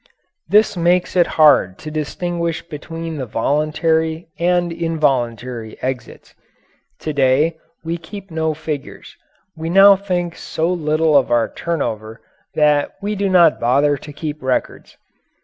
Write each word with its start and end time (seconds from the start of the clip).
This 0.49 0.75
makes 0.75 1.15
it 1.15 1.27
hard 1.37 1.77
to 1.77 1.91
distinguish 1.91 2.63
between 2.67 3.17
the 3.17 3.27
voluntary 3.27 4.29
and 4.39 4.71
involuntary 4.73 5.77
exits. 5.83 6.33
To 7.01 7.13
day 7.13 7.59
we 7.83 7.97
keep 7.99 8.31
no 8.31 8.55
figures; 8.55 9.15
we 9.55 9.69
now 9.69 9.95
think 9.95 10.35
so 10.35 10.73
little 10.73 11.15
of 11.15 11.29
our 11.29 11.53
turnover 11.53 12.19
that 12.55 12.93
we 12.99 13.13
do 13.13 13.29
not 13.29 13.59
bother 13.59 13.95
to 13.95 14.11
keep 14.11 14.41
records. 14.41 14.97